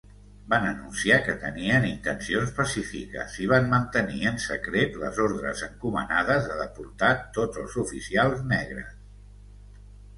Van 0.51 0.63
anunciar 0.67 1.19
que 1.27 1.35
tenien 1.43 1.85
intencions 1.89 2.55
pacífiques 2.61 3.37
i 3.45 3.51
van 3.53 3.69
mantenir 3.75 4.23
en 4.31 4.41
secret 4.47 4.99
les 5.05 5.23
ordres 5.29 5.63
encomanades 5.71 6.51
de 6.51 6.61
deportar 6.67 7.15
tots 7.41 7.65
els 7.67 7.81
oficials 7.87 8.47
negres. 8.57 9.01